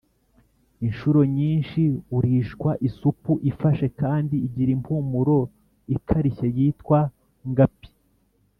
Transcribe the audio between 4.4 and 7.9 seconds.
igira impumuro ikarishye yitwa ngapi